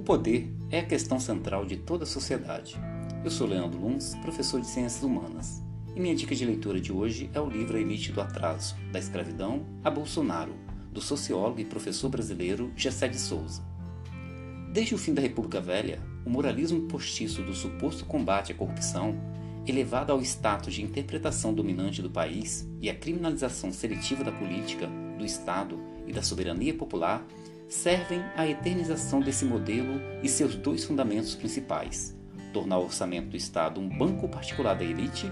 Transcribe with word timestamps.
poder 0.00 0.52
é 0.70 0.80
a 0.80 0.84
questão 0.84 1.20
central 1.20 1.64
de 1.64 1.76
toda 1.76 2.04
a 2.04 2.06
sociedade. 2.06 2.76
Eu 3.24 3.30
sou 3.30 3.46
Leandro 3.46 3.80
Luns, 3.80 4.14
professor 4.16 4.60
de 4.60 4.66
Ciências 4.66 5.02
Humanas, 5.02 5.62
e 5.94 6.00
minha 6.00 6.14
dica 6.14 6.34
de 6.34 6.44
leitura 6.44 6.80
de 6.80 6.92
hoje 6.92 7.30
é 7.32 7.40
o 7.40 7.48
livro 7.48 7.76
A 7.76 7.80
Elite 7.80 8.10
do 8.10 8.20
Atraso, 8.20 8.74
da 8.90 8.98
escravidão 8.98 9.64
a 9.84 9.90
Bolsonaro, 9.90 10.52
do 10.92 11.00
sociólogo 11.00 11.60
e 11.60 11.64
professor 11.64 12.08
brasileiro 12.08 12.72
Gessé 12.76 13.06
de 13.06 13.18
Souza. 13.18 13.62
Desde 14.72 14.94
o 14.94 14.98
fim 14.98 15.14
da 15.14 15.22
República 15.22 15.60
Velha, 15.60 16.00
o 16.26 16.30
moralismo 16.30 16.88
postiço 16.88 17.42
do 17.42 17.54
suposto 17.54 18.04
combate 18.04 18.50
à 18.50 18.54
corrupção, 18.54 19.14
elevado 19.66 20.12
ao 20.12 20.20
status 20.20 20.74
de 20.74 20.82
interpretação 20.82 21.54
dominante 21.54 22.02
do 22.02 22.10
país 22.10 22.68
e 22.80 22.90
a 22.90 22.94
criminalização 22.94 23.72
seletiva 23.72 24.24
da 24.24 24.32
política, 24.32 24.88
do 25.16 25.24
Estado 25.24 25.78
e 26.06 26.12
da 26.12 26.22
soberania 26.22 26.74
popular, 26.74 27.24
servem 27.74 28.24
à 28.36 28.46
eternização 28.46 29.20
desse 29.20 29.44
modelo 29.44 30.00
e 30.22 30.28
seus 30.28 30.54
dois 30.54 30.84
fundamentos 30.84 31.34
principais: 31.34 32.16
tornar 32.52 32.78
o 32.78 32.84
orçamento 32.84 33.30
do 33.30 33.36
Estado 33.36 33.80
um 33.80 33.88
banco 33.88 34.28
particular 34.28 34.74
da 34.74 34.84
elite 34.84 35.30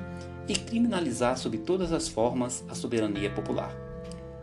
e 0.49 0.55
criminalizar 0.55 1.39
sob 1.39 1.57
todas 1.59 1.93
as 1.93 2.09
formas 2.09 2.65
a 2.69 2.75
soberania 2.75 3.31
popular. 3.31 3.75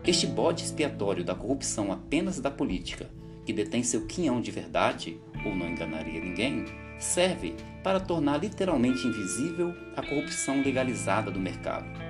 Este 0.06 0.26
bode 0.26 0.64
expiatório 0.64 1.26
da 1.26 1.36
corrupção 1.36 1.92
apenas 1.92 2.40
da 2.40 2.50
política, 2.50 3.10
que 3.46 3.52
detém 3.52 3.84
seu 3.84 4.06
quinhão 4.08 4.40
de 4.40 4.50
verdade, 4.50 5.20
ou 5.46 5.54
não 5.54 5.68
enganaria 5.68 6.22
ninguém, 6.22 6.66
serve 6.98 7.54
para 7.84 8.00
tornar 8.00 8.38
literalmente 8.38 9.06
invisível 9.06 9.74
a 9.96 10.02
corrupção 10.02 10.62
legalizada 10.62 11.30
do 11.30 11.40
mercado. 11.40 12.09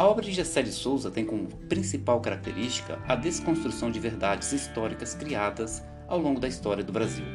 A 0.00 0.06
obra 0.06 0.24
de 0.24 0.32
Gessé 0.32 0.62
de 0.62 0.72
Souza 0.72 1.10
tem 1.10 1.26
como 1.26 1.46
principal 1.68 2.22
característica 2.22 2.98
a 3.06 3.14
desconstrução 3.14 3.90
de 3.90 4.00
verdades 4.00 4.50
históricas 4.50 5.12
criadas 5.12 5.82
ao 6.08 6.18
longo 6.18 6.40
da 6.40 6.48
história 6.48 6.82
do 6.82 6.90
Brasil. 6.90 7.26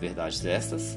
Verdades 0.00 0.46
estas 0.46 0.96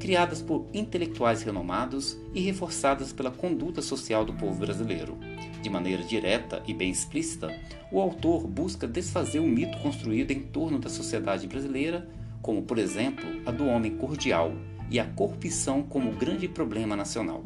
criadas 0.00 0.42
por 0.42 0.66
intelectuais 0.74 1.44
renomados 1.44 2.18
e 2.34 2.40
reforçadas 2.40 3.12
pela 3.12 3.30
conduta 3.30 3.80
social 3.80 4.24
do 4.24 4.32
povo 4.32 4.58
brasileiro. 4.58 5.16
De 5.62 5.70
maneira 5.70 6.02
direta 6.02 6.60
e 6.66 6.74
bem 6.74 6.90
explícita, 6.90 7.56
o 7.92 8.00
autor 8.00 8.44
busca 8.48 8.84
desfazer 8.84 9.38
o 9.38 9.46
mito 9.46 9.78
construído 9.78 10.32
em 10.32 10.40
torno 10.40 10.80
da 10.80 10.88
sociedade 10.88 11.46
brasileira, 11.46 12.08
como, 12.42 12.62
por 12.62 12.78
exemplo, 12.78 13.26
a 13.46 13.52
do 13.52 13.64
homem 13.64 13.96
cordial 13.96 14.52
e 14.90 14.98
a 14.98 15.04
corrupção 15.04 15.84
como 15.84 16.16
grande 16.16 16.48
problema 16.48 16.96
nacional. 16.96 17.44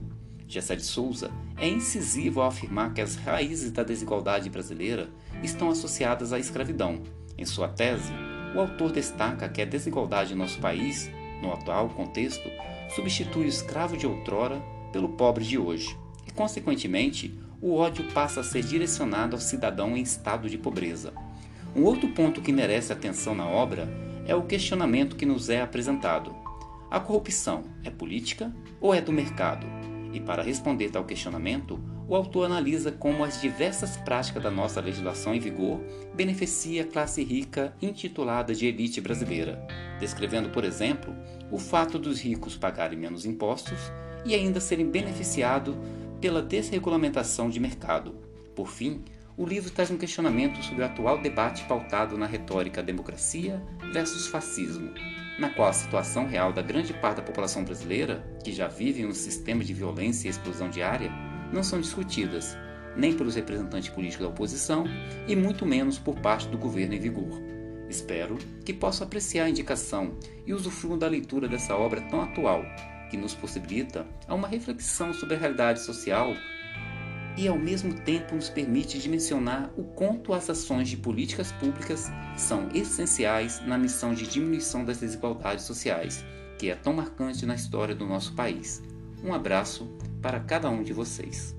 Gessé 0.53 0.77
de 0.77 0.84
Souza 0.84 1.31
é 1.56 1.67
incisivo 1.67 2.42
ao 2.42 2.48
afirmar 2.48 2.92
que 2.92 3.00
as 3.00 3.17
raízes 3.17 3.72
da 3.72 3.83
desigualdade 3.83 4.50
brasileira 4.50 5.08
estão 5.42 5.70
associadas 5.70 6.31
à 6.31 6.39
escravidão. 6.39 7.00
Em 7.39 7.47
sua 7.47 7.69
tese, 7.69 8.12
o 8.55 8.61
autor 8.61 8.92
destaca 8.92 9.48
que 9.48 9.62
a 9.62 9.64
desigualdade 9.64 10.34
em 10.34 10.36
nosso 10.36 10.58
país 10.61 11.11
no 11.41 11.53
atual 11.53 11.89
contexto, 11.89 12.48
substitui 12.95 13.47
o 13.47 13.48
escravo 13.48 13.97
de 13.97 14.06
outrora 14.06 14.62
pelo 14.92 15.08
pobre 15.08 15.42
de 15.42 15.56
hoje, 15.56 15.97
e, 16.27 16.30
consequentemente, 16.30 17.34
o 17.61 17.75
ódio 17.75 18.05
passa 18.12 18.41
a 18.41 18.45
ser 18.45 18.62
direcionado 18.62 19.34
ao 19.34 19.41
cidadão 19.41 19.97
em 19.97 20.03
estado 20.03 20.50
de 20.50 20.58
pobreza. 20.58 21.14
Um 21.75 21.83
outro 21.84 22.08
ponto 22.11 22.42
que 22.42 22.53
merece 22.53 22.92
atenção 22.92 23.34
na 23.34 23.47
obra 23.47 23.89
é 24.27 24.34
o 24.34 24.42
questionamento 24.42 25.17
que 25.17 25.25
nos 25.25 25.48
é 25.48 25.62
apresentado. 25.62 26.34
A 26.91 27.00
corrupção 27.00 27.64
é 27.83 27.91
política 27.91 28.55
ou 28.80 28.95
é 28.95 29.00
do 29.00 29.12
mercado? 29.12 29.67
E 30.12 30.20
para 30.20 30.42
responder 30.42 30.91
tal 30.91 31.05
questionamento, 31.05 31.80
o 32.06 32.14
autor 32.14 32.44
analisa 32.44 32.92
como 32.92 33.24
as 33.24 33.41
diversas 33.41 33.96
práticas 33.96 34.42
da 34.42 34.50
nossa 34.50 34.80
legislação 34.80 35.34
em 35.34 35.41
vigor 35.41 35.80
beneficia 36.14 36.82
a 36.82 36.86
classe 36.86 37.24
rica 37.24 37.74
intitulada 37.80 38.55
de 38.55 38.66
elite 38.66 39.00
brasileira, 39.00 39.66
descrevendo, 39.98 40.50
por 40.50 40.64
exemplo, 40.64 41.14
o 41.50 41.58
fato 41.58 41.98
dos 41.98 42.20
ricos 42.20 42.56
pagarem 42.56 42.98
menos 42.98 43.24
impostos 43.24 43.78
e 44.24 44.34
ainda 44.34 44.61
serem 44.61 44.90
beneficiados 44.90 45.74
pela 46.20 46.42
desregulamentação 46.42 47.48
de 47.48 47.58
mercado. 47.58 48.14
Por 48.55 48.68
fim, 48.68 49.02
o 49.36 49.46
livro 49.46 49.70
traz 49.70 49.90
um 49.90 49.96
questionamento 49.96 50.62
sobre 50.62 50.82
o 50.82 50.86
atual 50.86 51.18
debate 51.18 51.64
pautado 51.64 52.18
na 52.18 52.26
retórica 52.26 52.82
democracia 52.82 53.62
versus 53.92 54.26
fascismo, 54.26 54.92
na 55.38 55.48
qual 55.48 55.68
a 55.68 55.72
situação 55.72 56.26
real 56.26 56.52
da 56.52 56.60
grande 56.60 56.92
parte 56.92 57.16
da 57.16 57.22
população 57.22 57.64
brasileira, 57.64 58.22
que 58.44 58.52
já 58.52 58.68
vive 58.68 59.02
em 59.02 59.06
um 59.06 59.14
sistema 59.14 59.64
de 59.64 59.72
violência 59.72 60.28
e 60.28 60.30
explosão 60.30 60.68
diária, 60.68 61.10
não 61.52 61.62
são 61.62 61.80
discutidas, 61.80 62.56
nem 62.94 63.14
pelos 63.14 63.34
representantes 63.34 63.88
políticos 63.88 64.26
da 64.26 64.30
oposição 64.30 64.84
e 65.26 65.34
muito 65.34 65.64
menos 65.64 65.98
por 65.98 66.18
parte 66.20 66.48
do 66.48 66.58
governo 66.58 66.94
em 66.94 67.00
vigor. 67.00 67.40
Espero 67.88 68.38
que 68.64 68.72
possa 68.72 69.04
apreciar 69.04 69.44
a 69.44 69.50
indicação 69.50 70.16
e 70.46 70.52
usufruam 70.52 70.98
da 70.98 71.08
leitura 71.08 71.48
dessa 71.48 71.74
obra 71.74 72.02
tão 72.02 72.20
atual, 72.20 72.64
que 73.10 73.16
nos 73.16 73.34
possibilita 73.34 74.06
uma 74.28 74.48
reflexão 74.48 75.12
sobre 75.12 75.36
a 75.36 75.38
realidade 75.38 75.80
social 75.80 76.34
e 77.36 77.48
ao 77.48 77.58
mesmo 77.58 77.94
tempo 77.94 78.34
nos 78.34 78.48
permite 78.48 78.98
dimensionar 78.98 79.70
o 79.76 79.84
quanto 79.84 80.32
as 80.32 80.50
ações 80.50 80.88
de 80.88 80.96
políticas 80.96 81.52
públicas 81.52 82.10
são 82.36 82.68
essenciais 82.74 83.60
na 83.66 83.78
missão 83.78 84.12
de 84.14 84.26
diminuição 84.26 84.84
das 84.84 84.98
desigualdades 84.98 85.64
sociais, 85.64 86.24
que 86.58 86.70
é 86.70 86.74
tão 86.74 86.92
marcante 86.92 87.46
na 87.46 87.54
história 87.54 87.94
do 87.94 88.06
nosso 88.06 88.34
país. 88.34 88.82
Um 89.24 89.32
abraço 89.32 89.88
para 90.20 90.40
cada 90.40 90.68
um 90.68 90.82
de 90.82 90.92
vocês. 90.92 91.56